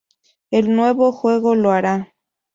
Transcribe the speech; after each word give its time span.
El 0.49 0.75
nuevo 0.75 1.11
juego 1.11 1.53
lo 1.53 1.69
hará. 1.73 2.15